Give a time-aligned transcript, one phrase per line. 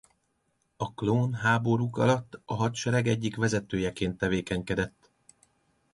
[0.77, 5.11] A klónháborúk alatt a hadsereg egyik vezetőjeként tevékenykedett.